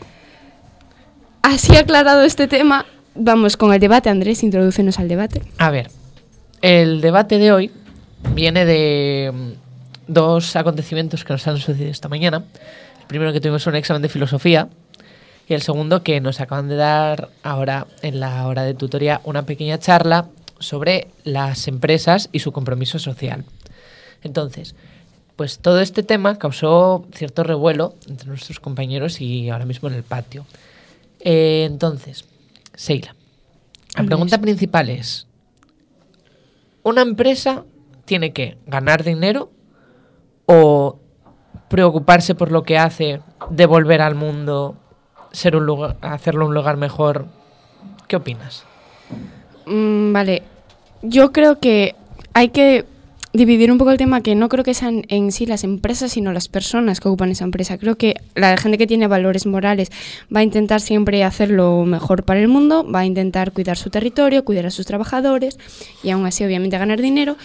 Así 1.42 1.74
aclarado 1.76 2.22
este 2.22 2.48
tema, 2.48 2.84
vamos 3.14 3.56
con 3.56 3.72
el 3.72 3.80
debate. 3.80 4.10
Andrés, 4.10 4.42
introdúcenos 4.42 4.98
al 4.98 5.08
debate. 5.08 5.42
A 5.58 5.70
ver, 5.70 5.90
el 6.60 7.00
debate 7.00 7.38
de 7.38 7.52
hoy 7.52 7.70
viene 8.34 8.66
de 8.66 9.32
mm, 9.32 9.50
dos 10.10 10.56
acontecimientos 10.56 11.24
que 11.24 11.32
nos 11.32 11.46
han 11.46 11.56
sucedido 11.56 11.90
esta 11.90 12.08
mañana. 12.08 12.44
El 13.00 13.06
primero 13.06 13.32
que 13.32 13.40
tuvimos 13.40 13.66
un 13.66 13.76
examen 13.76 14.02
de 14.02 14.08
filosofía 14.08 14.68
y 15.48 15.54
el 15.54 15.62
segundo 15.62 16.02
que 16.02 16.20
nos 16.20 16.40
acaban 16.40 16.68
de 16.68 16.76
dar 16.76 17.30
ahora 17.42 17.86
en 18.02 18.20
la 18.20 18.46
hora 18.46 18.64
de 18.64 18.74
tutoría 18.74 19.20
una 19.24 19.46
pequeña 19.46 19.78
charla 19.78 20.28
sobre 20.58 21.08
las 21.24 21.68
empresas 21.68 22.28
y 22.32 22.40
su 22.40 22.52
compromiso 22.52 22.98
social. 22.98 23.44
Entonces, 24.22 24.74
pues 25.36 25.58
todo 25.60 25.80
este 25.80 26.02
tema 26.02 26.38
causó 26.38 27.06
cierto 27.14 27.44
revuelo 27.44 27.94
entre 28.08 28.28
nuestros 28.28 28.60
compañeros 28.60 29.20
y 29.20 29.48
ahora 29.48 29.64
mismo 29.64 29.88
en 29.88 29.94
el 29.94 30.02
patio. 30.02 30.44
Eh, 31.20 31.64
entonces, 31.66 32.24
Seila, 32.74 33.14
la 33.96 34.04
pregunta 34.04 34.40
principal 34.40 34.90
es, 34.90 35.26
¿una 36.82 37.02
empresa 37.02 37.64
tiene 38.04 38.32
que 38.32 38.58
ganar 38.66 39.04
dinero 39.04 39.50
o 40.52 40.98
preocuparse 41.68 42.34
por 42.34 42.50
lo 42.50 42.64
que 42.64 42.76
hace, 42.76 43.20
devolver 43.50 44.02
al 44.02 44.16
mundo, 44.16 44.74
ser 45.30 45.54
un 45.54 45.64
lugar, 45.64 45.96
hacerlo 46.00 46.46
un 46.46 46.54
lugar 46.54 46.76
mejor? 46.76 47.26
¿Qué 48.08 48.16
opinas? 48.16 48.64
Mm, 49.66 50.12
vale, 50.12 50.42
yo 51.02 51.30
creo 51.30 51.60
que 51.60 51.94
hay 52.34 52.48
que 52.48 52.84
dividir 53.32 53.70
un 53.70 53.78
poco 53.78 53.92
el 53.92 53.98
tema 53.98 54.22
que 54.22 54.34
no 54.34 54.48
creo 54.48 54.64
que 54.64 54.74
sean 54.74 55.04
en 55.06 55.30
sí 55.30 55.46
las 55.46 55.62
empresas, 55.62 56.10
sino 56.10 56.32
las 56.32 56.48
personas 56.48 56.98
que 56.98 57.06
ocupan 57.06 57.30
esa 57.30 57.44
empresa. 57.44 57.78
Creo 57.78 57.96
que 57.96 58.16
la 58.34 58.56
gente 58.56 58.76
que 58.76 58.88
tiene 58.88 59.06
valores 59.06 59.46
morales 59.46 59.90
va 60.34 60.40
a 60.40 60.42
intentar 60.42 60.80
siempre 60.80 61.22
hacer 61.22 61.50
lo 61.50 61.84
mejor 61.84 62.24
para 62.24 62.40
el 62.40 62.48
mundo, 62.48 62.84
va 62.90 63.00
a 63.00 63.06
intentar 63.06 63.52
cuidar 63.52 63.76
su 63.76 63.90
territorio, 63.90 64.44
cuidar 64.44 64.66
a 64.66 64.70
sus 64.72 64.86
trabajadores 64.86 65.58
y 66.02 66.10
aún 66.10 66.26
así 66.26 66.44
obviamente 66.44 66.76
ganar 66.76 67.00
dinero. 67.00 67.36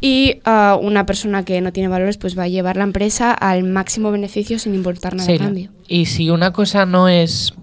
Y 0.00 0.40
ah, 0.44 0.78
una 0.80 1.06
persona 1.06 1.44
que 1.44 1.60
no 1.60 1.72
tiene 1.72 1.88
valores 1.88 2.18
pues 2.18 2.38
va 2.38 2.44
a 2.44 2.48
llevar 2.48 2.76
la 2.76 2.84
empresa 2.84 3.32
al 3.32 3.64
máximo 3.64 4.10
beneficio 4.10 4.58
sin 4.58 4.74
importar 4.74 5.14
nada 5.14 5.24
a 5.24 5.26
Seila, 5.26 5.44
cambio. 5.46 5.70
Y 5.88 6.06
si 6.06 6.30
una 6.30 6.52
cosa 6.52 6.86
no 6.86 7.08
es, 7.08 7.54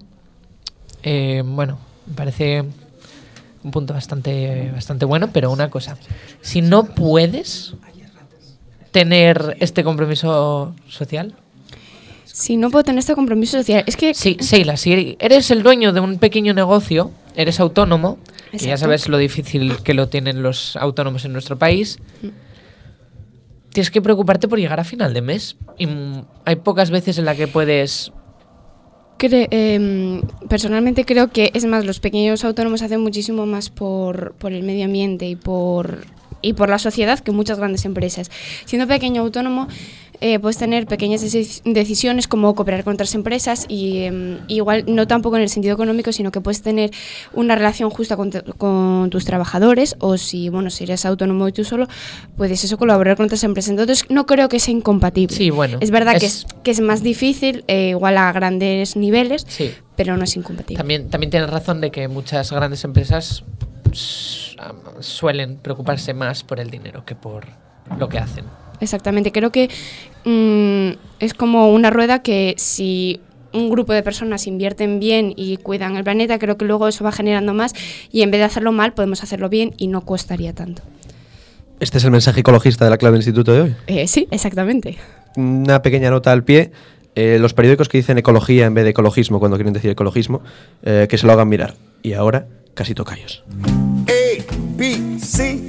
eh, 1.03 1.43
bueno, 1.45 1.79
me 2.07 2.13
parece 2.13 2.63
un 3.63 3.71
punto 3.71 3.93
bastante, 3.93 4.71
bastante 4.73 5.05
bueno, 5.05 5.29
pero 5.31 5.51
una 5.51 5.69
cosa, 5.69 5.97
si 6.41 6.61
no 6.61 6.85
puedes 6.85 7.73
tener 8.91 9.57
este 9.59 9.83
compromiso 9.83 10.73
social, 10.87 11.33
Si 12.25 12.57
no 12.57 12.69
puedo 12.69 12.83
tener 12.83 12.99
este 12.99 13.15
compromiso 13.15 13.57
social, 13.57 13.83
es 13.87 13.95
que... 13.95 14.13
Sí, 14.13 14.37
Seila, 14.41 14.75
si 14.77 15.15
eres 15.19 15.51
el 15.51 15.63
dueño 15.63 15.93
de 15.93 16.01
un 16.01 16.17
pequeño 16.17 16.53
negocio, 16.53 17.11
eres 17.35 17.59
autónomo, 17.61 18.17
ya 18.57 18.77
sabes 18.77 19.07
lo 19.09 19.17
difícil 19.17 19.77
que 19.83 19.93
lo 19.93 20.07
tienen 20.09 20.41
los 20.43 20.75
autónomos 20.75 21.25
en 21.25 21.33
nuestro 21.33 21.57
país, 21.57 21.99
tienes 23.71 23.91
que 23.91 24.01
preocuparte 24.01 24.47
por 24.47 24.59
llegar 24.59 24.79
a 24.79 24.83
final 24.83 25.13
de 25.13 25.21
mes. 25.21 25.57
Y 25.77 25.87
mm, 25.87 26.25
hay 26.45 26.55
pocas 26.57 26.89
veces 26.91 27.17
en 27.17 27.25
las 27.25 27.35
que 27.37 27.47
puedes... 27.47 28.11
Cre- 29.17 29.47
em, 29.51 30.21
personalmente 30.49 31.05
creo 31.05 31.29
que, 31.29 31.51
es 31.53 31.65
más, 31.65 31.85
los 31.85 31.99
pequeños 31.99 32.43
autónomos 32.43 32.81
hacen 32.81 33.01
muchísimo 33.01 33.45
más 33.45 33.69
por, 33.69 34.33
por 34.35 34.51
el 34.53 34.63
medio 34.63 34.85
ambiente 34.85 35.25
y 35.27 35.35
por, 35.35 36.05
y 36.41 36.53
por 36.53 36.69
la 36.69 36.79
sociedad 36.79 37.19
que 37.19 37.31
muchas 37.31 37.57
grandes 37.57 37.85
empresas. 37.85 38.29
Siendo 38.65 38.87
pequeño 38.87 39.21
autónomo, 39.21 39.67
eh, 40.21 40.39
puedes 40.39 40.57
tener 40.57 40.85
pequeñas 40.87 41.23
deci- 41.23 41.61
decisiones 41.63 42.27
como 42.27 42.53
cooperar 42.55 42.83
con 42.83 42.93
otras 42.93 43.13
empresas 43.15 43.65
y 43.67 43.99
em, 44.03 44.39
igual 44.47 44.83
no 44.87 45.07
tampoco 45.07 45.35
en 45.37 45.43
el 45.43 45.49
sentido 45.49 45.73
económico, 45.73 46.11
sino 46.11 46.31
que 46.31 46.41
puedes 46.41 46.61
tener 46.61 46.91
una 47.33 47.55
relación 47.55 47.89
justa 47.89 48.15
con, 48.17 48.31
con 48.57 49.09
tus 49.09 49.25
trabajadores 49.25 49.95
o 49.99 50.17
si, 50.17 50.49
bueno, 50.49 50.69
si 50.69 50.83
eres 50.85 51.05
autónomo 51.05 51.47
y 51.47 51.51
tú 51.51 51.63
solo, 51.63 51.87
puedes 52.37 52.63
eso 52.63 52.77
colaborar 52.77 53.17
con 53.17 53.25
otras 53.25 53.43
empresas. 53.43 53.71
Entonces 53.71 54.05
no 54.09 54.25
creo 54.25 54.49
que 54.49 54.59
sea 54.59 54.73
incompatible. 54.73 55.35
Sí, 55.35 55.49
bueno, 55.49 55.77
Es 55.81 55.91
verdad 55.91 56.17
que, 56.19 56.25
es- 56.25 56.45
es, 56.45 56.53
que 56.63 56.71
es 56.71 56.81
más 56.81 57.03
difícil, 57.03 57.63
eh, 57.67 57.89
igual 57.89 58.17
a 58.17 58.31
grandes 58.31 58.95
niveles, 58.95 59.45
Sí. 59.47 59.71
pero 59.95 60.17
no 60.17 60.23
es 60.23 60.35
incompatible. 60.35 60.77
También, 60.77 61.09
también 61.09 61.31
tienes 61.31 61.49
razón 61.49 61.81
de 61.81 61.91
que 61.91 62.07
muchas 62.07 62.51
grandes 62.51 62.83
empresas 62.83 63.43
s- 63.91 64.55
am- 64.59 65.01
suelen 65.01 65.57
preocuparse 65.57 66.13
más 66.13 66.43
por 66.43 66.59
el 66.59 66.69
dinero 66.69 67.05
que 67.05 67.15
por 67.15 67.45
lo 67.99 68.09
que 68.09 68.17
hacen. 68.19 68.45
Exactamente, 68.79 69.31
creo 69.31 69.51
que 69.51 69.69
mm, 70.25 70.97
es 71.19 71.33
como 71.33 71.71
una 71.73 71.89
rueda 71.89 72.21
que 72.21 72.55
si 72.57 73.19
un 73.53 73.69
grupo 73.69 73.93
de 73.93 74.03
personas 74.03 74.47
invierten 74.47 74.99
bien 74.99 75.33
y 75.35 75.57
cuidan 75.57 75.95
el 75.95 76.03
planeta, 76.03 76.37
creo 76.39 76.57
que 76.57 76.65
luego 76.65 76.87
eso 76.87 77.03
va 77.03 77.11
generando 77.13 77.53
más 77.53 77.73
y 78.11 78.21
en 78.21 78.31
vez 78.31 78.39
de 78.39 78.45
hacerlo 78.45 78.71
mal 78.73 78.93
podemos 78.93 79.23
hacerlo 79.23 79.47
bien 79.49 79.73
y 79.77 79.87
no 79.87 80.01
costaría 80.01 80.53
tanto. 80.53 80.81
Este 81.79 81.97
es 81.97 82.03
el 82.03 82.11
mensaje 82.11 82.41
ecologista 82.41 82.85
de 82.85 82.91
la 82.91 82.97
clave 82.97 83.13
del 83.13 83.19
instituto 83.19 83.53
de 83.53 83.61
hoy. 83.61 83.75
Eh, 83.87 84.07
sí, 84.07 84.27
exactamente. 84.31 84.97
Una 85.35 85.81
pequeña 85.81 86.09
nota 86.09 86.31
al 86.31 86.43
pie. 86.43 86.71
eh, 87.15 87.37
los 87.39 87.53
periódicos 87.53 87.87
que 87.87 87.97
dicen 87.97 88.17
ecología 88.17 88.65
en 88.65 88.73
vez 88.73 88.83
de 88.83 88.89
ecologismo, 88.91 89.39
cuando 89.39 89.57
quieren 89.57 89.73
decir 89.73 89.89
ecologismo, 89.89 90.41
eh, 90.83 91.07
que 91.09 91.17
se 91.17 91.25
lo 91.25 91.33
hagan 91.33 91.47
mirar. 91.47 91.75
Y 92.03 92.13
ahora, 92.13 92.47
casi 92.73 92.93
tocayos. 92.93 93.43
A, 94.07 94.53
B, 94.77 95.17
C, 95.19 95.64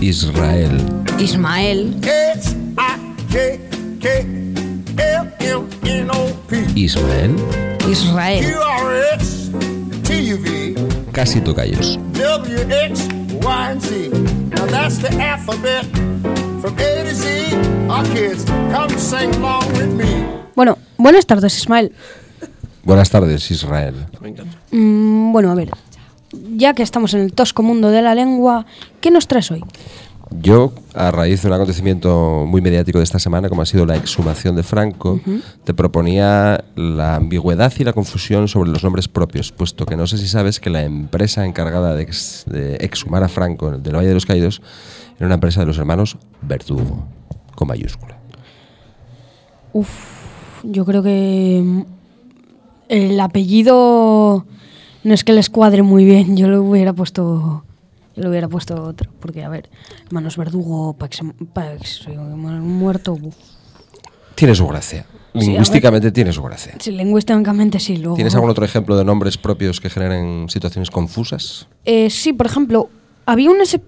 Israel. 0.00 0.70
Ismael. 1.18 1.94
H, 2.04 2.54
I, 2.78 3.14
J, 3.28 3.58
K, 4.00 4.24
L, 4.98 5.26
M, 5.40 5.68
N, 5.84 6.10
O, 6.12 6.32
P, 6.46 6.84
Ismael. 6.84 7.34
Israel. 7.90 8.40
Q, 8.40 8.60
R, 8.60 8.94
S, 9.18 9.50
T, 10.04 10.14
U, 10.30 10.36
V, 10.38 10.74
Casi 11.12 11.40
tocayos. 11.40 11.98
W, 12.14 12.58
X, 12.70 13.08
Y, 13.42 13.70
and 13.70 13.82
Z. 13.82 14.10
Now 14.54 14.66
that's 14.66 14.98
the 14.98 15.10
alphabet 15.20 15.84
from 16.62 16.78
A 16.78 17.02
to 17.02 17.14
Z. 17.14 17.54
Our 17.90 18.04
kids, 18.14 18.44
come 18.70 18.90
sing 18.96 19.34
along 19.34 19.66
with 19.72 19.92
me. 19.92 20.24
Bueno, 20.54 20.78
buenas 20.96 21.26
tardes, 21.26 21.56
Ismael. 21.58 21.92
Buenas 22.84 23.10
tardes, 23.10 23.50
Israel. 23.50 24.06
Mm, 24.70 25.32
bueno, 25.32 25.50
a 25.50 25.54
ver, 25.54 25.70
ya 26.60 26.74
que 26.74 26.84
estamos 26.84 27.14
en 27.14 27.22
el 27.22 27.32
tosco 27.32 27.62
mundo 27.64 27.90
de 27.90 28.02
la 28.02 28.14
lengua, 28.14 28.66
¿qué 29.00 29.10
nos 29.10 29.26
traes 29.26 29.50
hoy? 29.50 29.64
Yo, 30.40 30.72
a 30.94 31.10
raíz 31.10 31.42
de 31.42 31.48
un 31.48 31.54
acontecimiento 31.54 32.44
muy 32.46 32.60
mediático 32.60 32.98
de 32.98 33.04
esta 33.04 33.18
semana, 33.18 33.48
como 33.48 33.62
ha 33.62 33.66
sido 33.66 33.84
la 33.84 33.96
exhumación 33.96 34.54
de 34.54 34.62
Franco, 34.62 35.20
te 35.64 35.74
proponía 35.74 36.62
la 36.76 37.16
ambigüedad 37.16 37.72
y 37.76 37.82
la 37.82 37.92
confusión 37.92 38.46
sobre 38.46 38.70
los 38.70 38.84
nombres 38.84 39.08
propios, 39.08 39.50
puesto 39.50 39.86
que 39.86 39.96
no 39.96 40.06
sé 40.06 40.18
si 40.18 40.28
sabes 40.28 40.60
que 40.60 40.70
la 40.70 40.84
empresa 40.84 41.44
encargada 41.44 41.96
de, 41.96 42.04
ex- 42.04 42.44
de 42.46 42.76
exhumar 42.76 43.24
a 43.24 43.28
Franco 43.28 43.72
del 43.72 43.96
Valle 43.96 44.06
de 44.06 44.14
los 44.14 44.24
Caídos 44.24 44.62
era 45.16 45.26
una 45.26 45.34
empresa 45.34 45.60
de 45.60 45.66
los 45.66 45.78
hermanos 45.78 46.16
Verdugo, 46.42 47.08
con 47.56 47.66
mayúscula. 47.66 48.16
Uf, 49.72 49.88
yo 50.62 50.84
creo 50.84 51.02
que 51.02 51.84
el 52.88 53.18
apellido 53.18 54.46
no 55.04 55.14
es 55.14 55.24
que 55.24 55.32
les 55.32 55.50
cuadre 55.50 55.82
muy 55.82 56.04
bien. 56.04 56.36
Yo 56.36 56.48
lo 56.48 56.62
hubiera 56.62 56.92
puesto. 56.92 57.64
Yo 58.16 58.22
lo 58.22 58.30
hubiera 58.30 58.48
puesto 58.48 58.82
otro. 58.82 59.10
Porque, 59.20 59.44
a 59.44 59.48
ver, 59.48 59.68
hermanos 60.06 60.36
Verdugo, 60.36 60.94
Pax, 60.94 61.20
Pax 61.52 62.06
muerto. 62.08 63.12
uf. 63.14 63.34
Tiene 64.34 64.54
su 64.54 64.66
gracia. 64.66 65.06
Sí. 65.34 65.40
Lingüísticamente 65.40 66.10
tiene 66.10 66.32
su 66.32 66.42
gracia. 66.42 66.74
Sí, 66.78 66.90
lingüísticamente 66.90 67.78
sí. 67.78 67.96
Luego, 67.96 68.16
¿Tienes 68.16 68.34
algún 68.34 68.50
otro 68.50 68.64
ejemplo 68.64 68.96
de 68.96 69.04
nombres 69.04 69.38
propios 69.38 69.80
que 69.80 69.90
generen 69.90 70.48
situaciones 70.48 70.90
confusas? 70.90 71.68
Eh, 71.84 72.10
sí, 72.10 72.32
por 72.32 72.46
ejemplo, 72.46 72.88
había 73.26 73.50
unos, 73.50 73.78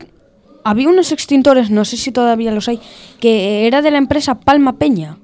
había 0.63 0.89
unos 0.89 1.11
extintores, 1.11 1.71
no 1.71 1.85
sé 1.85 1.97
si 1.97 2.13
todavía 2.13 2.53
los 2.53 2.69
hay, 2.69 2.81
que 3.19 3.67
era 3.67 3.83
de 3.83 3.91
la 3.91 3.99
empresa 3.99 4.39
Palma 4.39 4.79
Peña. 4.79 5.19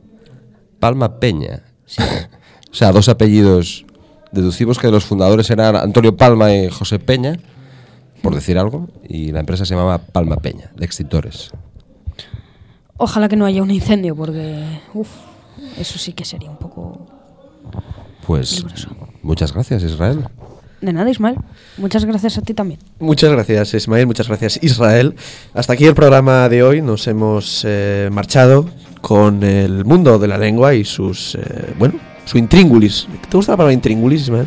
Palma 0.81 1.20
Peña. 1.20 1.62
o 2.70 2.74
sea, 2.74 2.90
dos 2.90 3.09
apellidos 3.09 3.85
deducimos 4.33 4.79
que 4.79 4.91
los 4.91 5.05
fundadores 5.05 5.51
eran 5.51 5.77
Antonio 5.77 6.17
Palma 6.17 6.55
y 6.55 6.71
José 6.71 6.99
Peña, 6.99 7.38
por 8.23 8.35
decir 8.35 8.59
algo, 8.59 8.88
y 9.09 9.33
la 9.33 9.41
empresa 9.41 9.64
se 9.64 9.75
llamaba 9.75 9.99
Palma 9.99 10.37
Peña, 10.37 10.71
de 10.77 10.85
extintores. 10.85 11.51
Ojalá 12.97 13.29
que 13.29 13.37
no 13.37 13.47
haya 13.47 13.62
un 13.62 13.71
incendio, 13.71 14.17
porque 14.17 14.64
uf, 14.95 15.09
eso 15.79 15.99
sí 15.99 16.12
que 16.12 16.25
sería 16.25 16.51
un 16.51 16.59
poco... 16.59 17.07
Pues 18.27 18.64
muchas 19.23 19.53
gracias, 19.55 19.83
Israel. 19.85 20.25
De 20.81 20.93
nada, 20.93 21.11
Ismael. 21.11 21.37
Muchas 21.77 22.05
gracias 22.05 22.38
a 22.38 22.43
ti 22.43 22.55
también. 22.55 22.79
Muchas 23.01 23.33
gracias, 23.33 23.75
Ismael. 23.75 24.07
Muchas 24.07 24.29
gracias, 24.29 24.61
Israel. 24.62 25.17
Hasta 25.55 25.73
aquí 25.73 25.87
el 25.87 25.95
programa 25.95 26.49
de 26.49 26.62
hoy. 26.62 26.83
Nos 26.83 27.07
hemos 27.09 27.64
eh, 27.67 28.09
marchado 28.12 28.69
con 29.01 29.43
el 29.43 29.85
mundo 29.85 30.19
de 30.19 30.29
la 30.29 30.38
lengua 30.38 30.75
y 30.75 30.85
sus. 30.85 31.35
eh, 31.37 31.75
bueno, 31.79 31.95
su 32.29 32.37
intríngulis. 32.37 33.09
¿Te 33.29 33.37
gusta 33.38 33.53
la 33.53 33.57
palabra 33.57 33.73
intríngulis, 33.73 34.23
Ismael? 34.23 34.47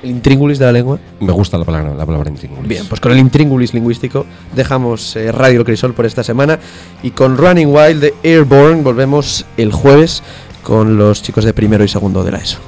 El 0.00 0.10
intríngulis 0.10 0.60
de 0.60 0.66
la 0.66 0.70
lengua. 0.70 1.00
Me 1.18 1.32
gusta 1.32 1.58
la 1.58 1.64
palabra, 1.64 1.92
la 1.92 2.06
palabra 2.06 2.30
intríngulis. 2.30 2.68
Bien, 2.68 2.86
pues 2.86 3.00
con 3.00 3.10
el 3.10 3.18
intríngulis 3.18 3.74
lingüístico 3.74 4.24
dejamos 4.54 5.16
eh, 5.16 5.32
Radio 5.32 5.64
Crisol 5.64 5.92
por 5.92 6.06
esta 6.06 6.22
semana 6.22 6.60
y 7.02 7.10
con 7.10 7.36
Running 7.36 7.74
Wild 7.74 8.00
de 8.00 8.14
Airborne 8.22 8.82
volvemos 8.82 9.44
el 9.56 9.72
jueves 9.72 10.22
con 10.62 10.98
los 10.98 11.20
chicos 11.22 11.44
de 11.44 11.52
primero 11.52 11.82
y 11.82 11.88
segundo 11.88 12.22
de 12.22 12.30
la 12.30 12.38
ESO. 12.38 12.58